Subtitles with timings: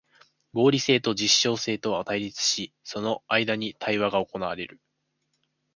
[0.55, 4.81] 合理性と実証性とは対立し、その間に対話が行われる。